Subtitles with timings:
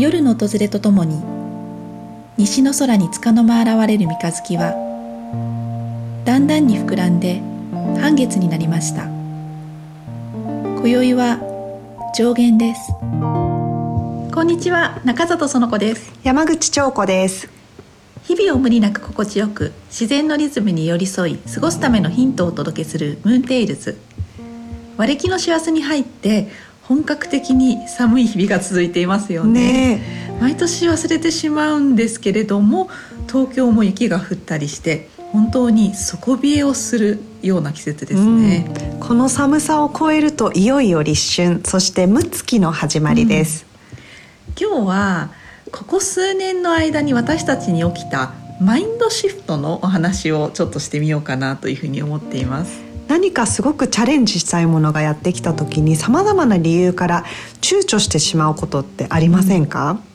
[0.00, 1.22] 夜の訪れとともに
[2.38, 4.72] 西の空に束の間現れる三日月は
[6.24, 7.42] だんだんに膨らんで
[8.00, 9.04] 半月になりました。
[9.04, 11.38] 今宵は
[12.16, 12.92] 上限です。
[14.32, 16.10] こんにちは中里園子です。
[16.22, 17.50] 山口彫子です。
[18.22, 23.98] 日々を無理なく心地よく自然のリズムに寄り添い過ごすためのヒントをお届けするムーンテイルズ。
[24.96, 26.48] 割れ木の師走に入って
[26.90, 32.90] 本格的に寒い日々が続いていますよね、ね、毎年忘れてしまうんですけれども
[33.28, 43.66] 東京も雪が降ったりして本当に底冷えをするような季節ですね、うん、この寒さを超えるといよいよ立春そして六月の始まりです、
[44.48, 45.30] うん、今日は
[45.70, 57.24] ここ数年の間に私たちに起きたマインドシフトのお話をちょっとしてみようかなというふうに思っています何かすごくチャレンジしたいものがやってきた時にさまざまな理由から
[57.60, 60.09] 躊躇してしまうことってありませんか、うん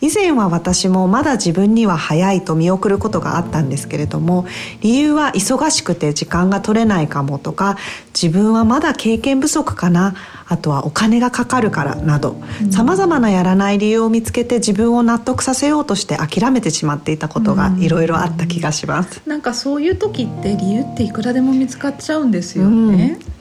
[0.00, 4.46] 以前は私もまだ自分には早いと見送ることがあったんですけれども
[4.82, 10.14] 理由は忙しくて時間が取れないかもとか自分はまだ経験不足かな
[10.48, 12.36] あとはお金がかかるからなど
[12.70, 23.32] さまざまなやらない理由を見つけて自分を納得させようとして諦めてしまっていたことがいろいろあった気がします、うん、なんかそういう時って理由っていくらでも見つかっちゃうんですよね、うん、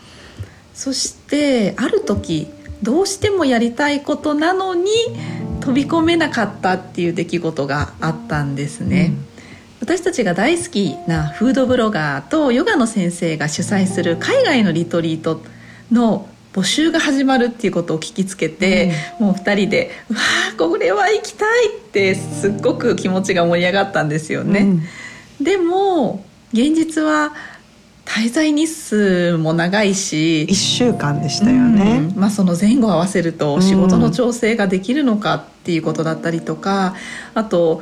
[0.74, 2.48] そしてある時
[2.82, 4.90] どうしてもやりたいことなのに
[5.62, 9.14] 飛び込めなかったっていう出来事があったんですね、
[9.82, 15.42] うん、私たちが大好きなフードブロガーとヨガの先生が主催する海外のリトリート
[15.92, 24.60] の募集が始まるっていうことを聞きつけて、うん、もう2人で「うわーこれは行きたい!」ってすっごく気持ちが盛り上がったんですよね。
[25.40, 27.34] うん、でも現実は
[28.06, 30.48] 滞在日数も長いし。
[30.50, 36.96] 1週間でしたよね、うん、まあ、その前後合わせると仕事の調整ができるのかっていうことだったりとか
[37.34, 37.82] あと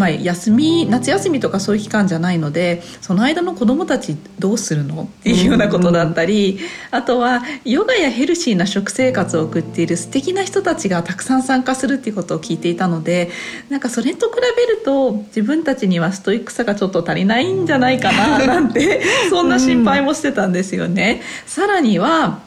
[0.00, 6.58] まあ、休み夏休みとかそういう期間じゃないのでその間の子どもたちどうするのっていうようなことだったり、
[6.90, 13.28] あとはヨガやヘルシーな食生活を送っている素敵な人たちがたくさん参加するっていうことを聞いていたので
[13.68, 21.20] なんかそれと比べると自分たちにはストイックさがちょっと足りないんじゃないかななんてそんな心配もしてたんですよね。
[21.44, 22.40] さらには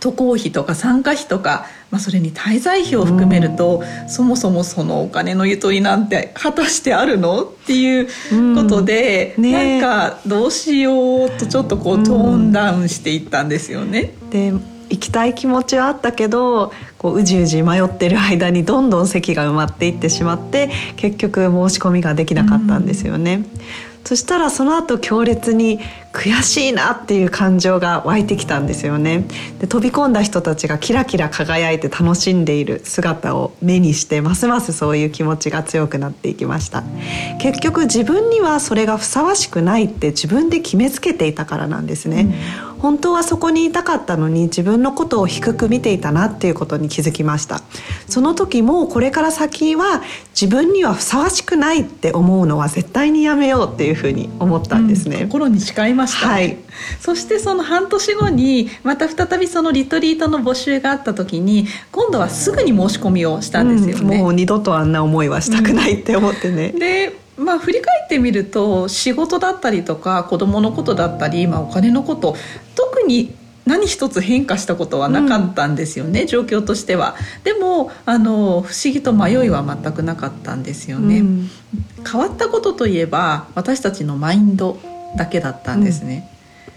[0.00, 7.42] 渡航費とか参加費とかまあ、それに滞在費を含めると、うん、そもそもそのお金のゆとりなんて果たしてあるの？
[7.42, 8.06] っていう
[8.54, 14.14] ことで、うんね、なんかどうしようとちょっとこうトーンダウンしていったんですよね。
[14.30, 14.52] で
[14.88, 23.34] 行きたい気持ちはあったけどこううじうじ迷ってる間にどんどん席が埋まっていってしまって結局申し込みができなかったんですよね。
[23.34, 25.78] うんそしたらその後強烈に
[26.12, 29.24] 悔しいなっていう感情が湧いてきたんですよね。
[29.60, 36.82] で飛び込んだ人たちがキラキラ輝いて楽しんでいる姿を目にしてますますそういう気持ちが強くなっていきました。
[37.40, 42.34] 結局自分にはそれがふさわしくないって自分で決めつけていたからなんですね、
[42.64, 47.60] うん本当はそこにいたかったのに自分のことを低く見ていたなっていうことに気づきました。
[48.08, 50.02] その時もこれから先は
[50.40, 56.56] 自分にはふさわしくないって思うのは絶対にやめようっていうふうに思ったんですね、うん、心に誓いました、はい、
[57.00, 72.36] そしてその半年後にまた再びそのリトリートの募集があった時に今度はすぐに申し込みをしたんですよね、うん、もう二度とあんな思いはしたくないって思ってね、でまあ、振り返ってみると仕事だったりとか子供のことだったり、まあ、お金のこと
[72.74, 73.34] 特に
[73.64, 77.14] 何一つ変化したことはなかったんですよね、うん、状況としては。
[77.44, 81.50] でもあの不思議と迷いは全くなかったんですよね、うん、
[82.10, 84.78] 変わったことといえば私たちのマインド
[85.16, 86.28] だけだったんですね、
[86.66, 86.72] うん、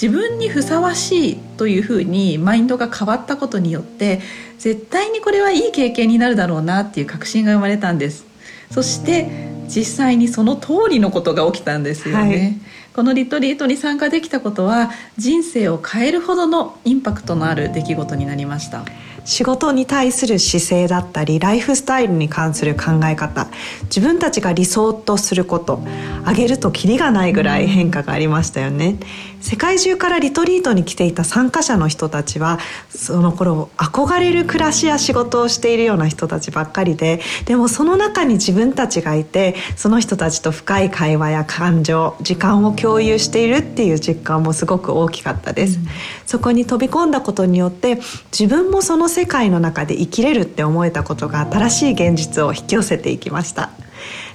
[0.00, 4.20] 自分にふさわしいというふうにマインドが変わったことによって
[4.58, 8.33] 絶対にこれはいい経験になるだろうなっていう確信が生まれたんです
[8.70, 9.28] そして
[9.68, 12.54] 実際にその通りのことが起きたんですよね、はい、
[12.94, 18.84] このリトリートに参加できたことは人生を変えるほどのインパクトのある出来事になりました。
[19.24, 23.48] 仕事に対する姿勢だったりライフスタイルに関する考え方
[23.84, 25.80] 自分たちが理想とすること
[26.24, 28.96] あげるとキリがないぐらい変化がありましたよね
[29.44, 32.58] 世界中からリトリートに来ていた参加者の人たちは
[32.88, 45.86] その頃憧れる暮らしや仕事をしているような人たちばっかりででもその中に自分たちがいてその人たちと深い会話や感情時間を共有しているっていう実感もすごく大きかったです、うん、
[46.24, 48.00] そこに飛び込んだことによって
[48.32, 53.70] 自分もその世界の中で生きれるって思えたことが新しい現実を引き寄せていきました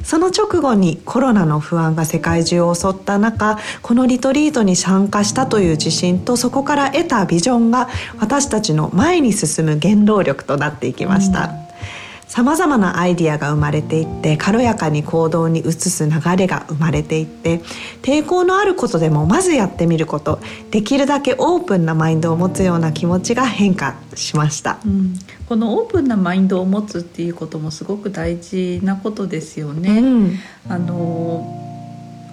[0.04, 7.89] その直後にコロナの不安が世界中を襲った中このリトリートに参加したという自信とそこから得たビジョンが
[8.19, 11.58] 私たちの前に進む原動力となっていきました、
[12.30, 17.60] さまざまなアイディアが生まれていって軽やかに行動に移す流れが生まれていって
[18.04, 20.40] 抵抗のあることでもまずやってみること
[20.70, 25.16] できるだけオープンなマインドを持つような気持ちが変化しました、うん、
[25.48, 30.00] このオープンなマインドを持つっていうこともすごく大事なことですよね。
[30.00, 30.36] うん、
[30.70, 30.96] あの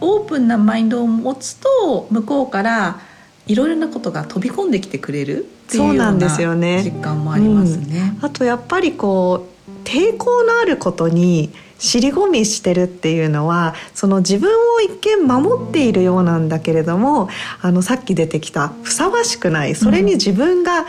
[0.03, 3.01] オープンなマインドを持つと向こうから
[3.47, 8.15] いろいろなことが飛び込んできてくれるっていうような実感もありますね。
[8.19, 9.56] うん、あとやっぱりこう
[9.87, 17.29] 抵抗のあることに尻込みしてるっていうのはその自分を一見守っているようなんだけれども
[17.61, 20.87] あのさっき出てきたふさわしくないそれに自分が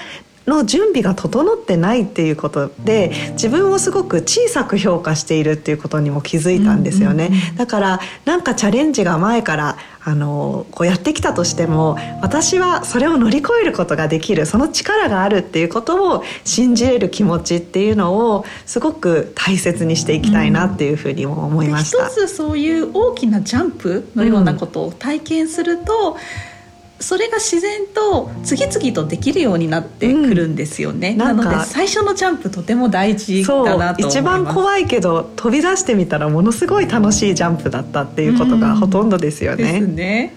[0.48, 9.78] の準備が整ってないっていうことで自分をすごく小さく評価しているっていうことにも気づいたんですよね、だからなんかチャレンジが前から
[10.08, 22.08] あのこうやってきたとしても私はそれを乗り越えることができるその力があるっていうことを信じれる気持ちっていうのをすごく大切にしていきたいなっていうふうにも思いました。
[22.08, 26.16] 一つそういう大きなジャンプのようなことを体験すると、
[27.00, 39.64] それが自然と次々とできるようになってくるんですよね、うん、なので最初のジャンプとても大事だなと一番怖いけど飛び出してみたらものすごい楽しいジャンプだったっていうことがほとんどですよね。
[39.64, 40.36] ですね。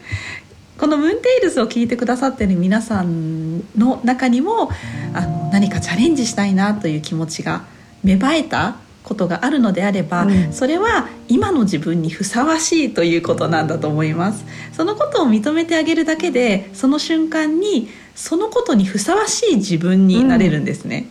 [0.78, 4.70] このムーンテイルズを聞いてくださってる皆さんの中にも
[5.12, 7.64] あの何かチャレンジしたいなという気持ちが
[8.02, 8.76] 芽生えた
[9.10, 14.44] ことがあるのであれば、うん、それは今の自分にふさわしいということなんだと思います。
[14.72, 21.08] そのことを認めてあげるだけでその瞬間にそのことにふさわしい自分になれるんですね、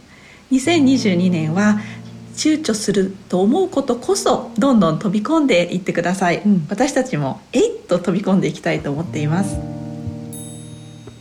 [0.50, 1.80] うん、2022年は
[2.36, 9.79] 躊躇すると思うことこそどんどん飛び込んでいってください、うん、私たちもえいっと飛び込んでいきたいと思っています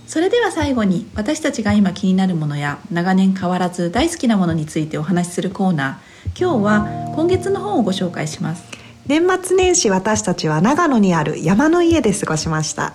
[0.08, 8.64] それでは最後に私たちが今気になるものや長年変わらず大好きなものについてお話しするコーナー今日は今月の本をご紹介します。
[9.06, 12.94] 年末年始私たちは長野にある山の家で過ごしました。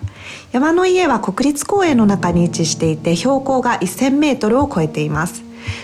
[0.52, 5.44] 山の家は国立公園の中に位置していて標高が1000メートルを超えています。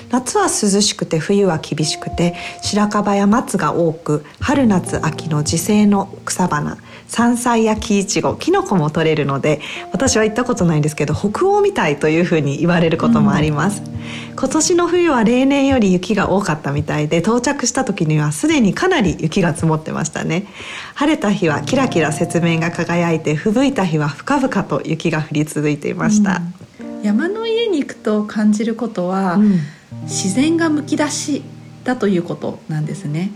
[0.09, 6.79] 夏は涼しくて冬は厳しくて白樺や松が多く春夏秋の自生の草花。
[7.09, 9.61] 山菜や木いちごきのこも取れるので
[9.91, 13.89] 私は行ったことないんですけど北欧みたいというふうに言われることもあります、うん、
[14.35, 20.45] 今年の冬は例年より雪が多かったみたいで到着した時にはすでにかなり雪が積もってましたね。
[20.93, 26.41] 晴れた日はキラキラ雪面が輝いて吹雪いた日は深々と雪が降り続いていました、
[26.81, 29.59] うん、山の家に行くと感じることは、うん、
[30.03, 31.43] 自然がむき出し
[31.83, 33.31] だということなんですね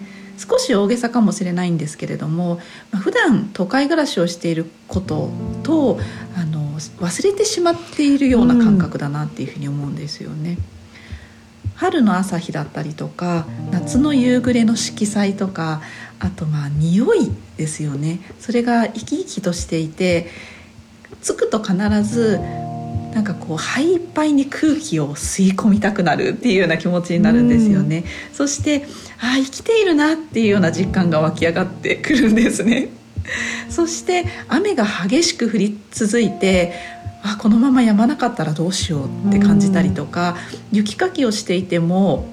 [0.49, 2.59] 少し大げさかもしれないんですけれども、
[2.91, 5.29] 普段都会暮らしをしていること
[5.63, 5.99] と
[6.35, 10.57] あの忘れてしまっているような感覚だなっていうふうに思うんですよね。
[11.75, 15.81] 春の朝日だったりとか夏の夕暮れの色彩とか
[16.19, 20.27] あとまあ匂いですよねそれが生き生きとしていて
[21.21, 22.39] つくと必ず
[23.13, 28.05] なんかこう肺いっぱいに空気を吸い込みたくなるっていうような気持ちになるんですよね。
[28.33, 28.85] そして
[29.19, 32.89] ああ生きているなっていうような実感が湧き上がってくるんですね。
[33.69, 36.73] そして雨が激しく降り続いて
[37.23, 40.35] あこのまま止まなかったらどうしようって感じたりとか
[40.71, 42.27] 雪かきをしていても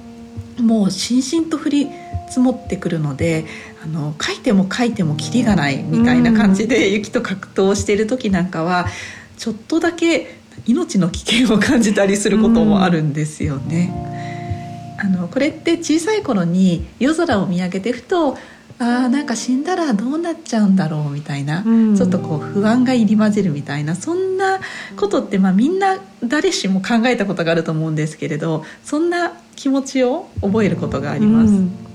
[0.58, 1.88] もうしんしんと降り
[2.28, 3.44] 積もってくるので
[3.84, 8.86] あの書いても書いてもキリがないみたいな感じで雪と格闘している時なんかは
[9.38, 13.92] ちょっとだけ命の危険を感じたりすることもあるんですよね。
[14.98, 18.36] あのこれって小さい頃に夜空を見上げてふと
[18.78, 24.58] あなんか死んだらどうなっちゃうんだろうみたいな、うん、ちょっとこう不安が入り混じるみたいなそんな
[24.96, 31.52] ことって、まあ、みんな誰しも考えたことがあると思うんですけれどそんな気持ちを覚えることがあります。
[31.52, 31.89] うん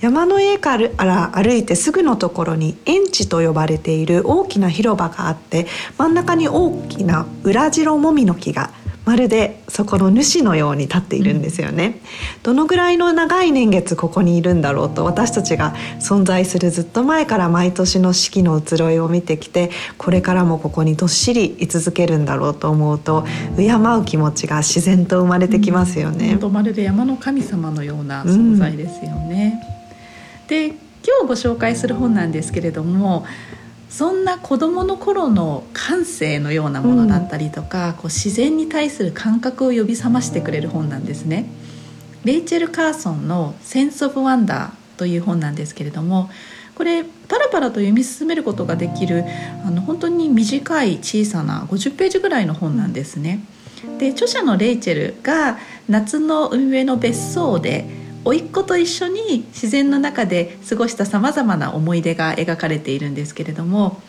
[0.00, 5.66] 山の家から歩いてすぐのところに園地と呼ばれている大きな広場があって
[5.98, 8.70] 真ん中に大きな裏白もみの木が
[9.04, 12.00] まるでそこの主のように立っているんですよね、
[12.42, 23.24] どのぐらいの長い年月ここにいるんだろうと私たちが存在するずっと前から毎年の四季の移ろいを見てきてこれからもここにどっしり居続けるんだろうと思うと
[23.56, 29.79] 敬う気持ちが自然と生まれてきますよね、うん、まるで山の神様のような存在ですよね、うん
[30.50, 30.76] で今
[31.22, 33.24] 日ご紹介する本なんですけれども
[33.88, 41.46] そんな子どもの頃の感性のようなものだったりとか、うん、こう自然に対する感覚を呼び覚ましてくれる本なんですね。
[42.24, 46.28] レイチェル・カーソンの「センス・オブ・ワンダー」という本なんですけれども
[46.74, 49.24] これパラパラと読み進めることができる
[49.64, 53.44] あの本当に短い小さな50ページぐらいの本なんですね。
[53.98, 64.00] で著者のレイチェルが夏の海辺の別荘で甥っ子と一緒に自然の中で過ごしたさまざまな思い出が描かれているんですけれども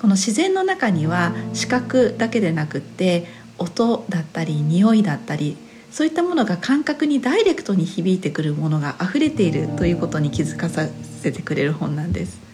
[0.00, 3.26] この自然の中には視覚だけでなくって
[3.58, 5.56] 音だったり匂いだったり
[5.90, 10.86] そういったものが感覚にダイレクトに響いてくるものが溢れているということに気づかさ
[11.20, 12.48] せてくれる本なんです。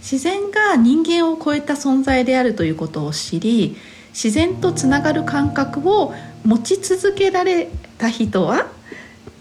[0.00, 3.76] 自然が人間を超えた存在であるということを知り
[4.08, 7.68] 自然とつながる感覚を持ち続けられ
[7.98, 8.66] た人は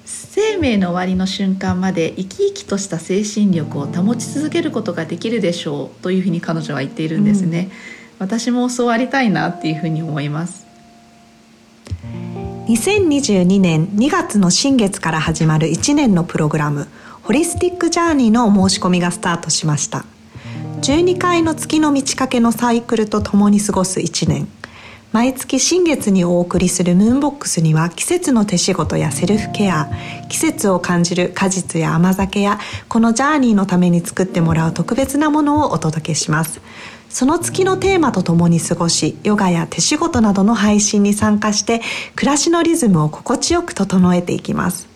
[0.10, 7.70] 生命の終わりの瞬間まで生き生きとした精神力を保ち続けることができるでしょうというふうに彼女は言っているんですね、
[8.20, 10.66] うん、私もそうありたいなっていうふうに思います。
[12.68, 16.88] 2022年2月の新月から始まる1年のプログラム
[17.24, 20.06] ホリスティックジャーニーの申し込みがスタートしました。
[20.82, 24.48] 12回の月の満ち欠けのサイクルとともに過ごす1年
[25.12, 29.90] 毎月新月にお送りするムーンボックスには季節の手仕事やセルフケア
[30.30, 36.62] 季節を感じる果実や甘酒やこのジャーニーのために作ってもらう特別なものをお届けします。
[37.10, 41.82] その月のテーマとともに過ごしヨガや手仕事などの配信に参加して
[42.16, 44.88] 暮らしのリズムを心地よく整えていきます。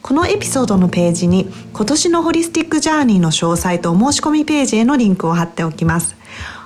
[0.00, 6.16] このエピソードのページに今年のホリスティックジャーニーの詳細とお申し込みページへのリンクを貼っておきます。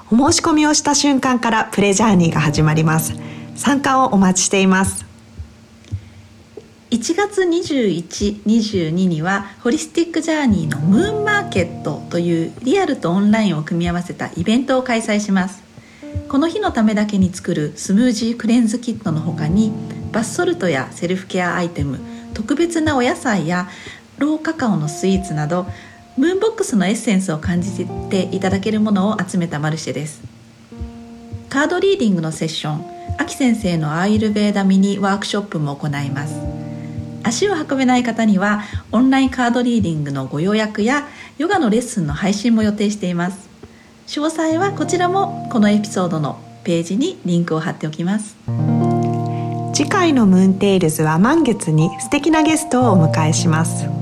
[0.09, 3.15] お申し込みをした瞬間からプレジャーニーが始まります。
[3.57, 5.05] 参加をお待ちしています。
[6.93, 15.65] 1月21、22にはホリスティックジャーニーのムーンマーケットというリアルとオンラインを組み合わせたイベントを開催します。
[16.29, 19.73] この日のためだけに作るスムージークレンズキットの他に
[20.13, 21.99] バスソルトやセルフケアアイテム
[22.33, 23.69] 特別なお野菜や
[24.19, 25.67] ローカカオのスイーツなど
[26.17, 30.23] ムーンボックスのエッセンスを感じていただけるものを集めたマルシェです。
[31.51, 32.85] カードリーディングのセッション
[33.19, 36.35] 秋先生のアイルベーダミニワークショップも行います。
[37.23, 41.09] 足を運べない方にはオンラインカードリーディングのご予約や
[41.39, 43.49] ヨガのレッスンの配信も予定しています。
[44.07, 48.37] 詳細はこちらもこのエピソードのページにリンクを貼っておきます。
[49.75, 53.96] 次回のムーンテイルズは満月に素敵なゲストをお迎えします。